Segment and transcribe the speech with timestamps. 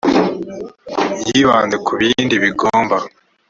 [1.27, 2.97] yibanze ku bindi bigomba